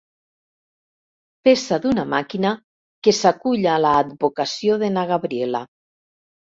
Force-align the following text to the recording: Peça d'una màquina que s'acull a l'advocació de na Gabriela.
Peça 1.49 1.79
d'una 1.83 2.07
màquina 2.15 2.55
que 3.09 3.15
s'acull 3.19 3.71
a 3.77 3.79
l'advocació 3.87 4.83
de 4.85 4.95
na 4.99 5.09
Gabriela. 5.17 5.67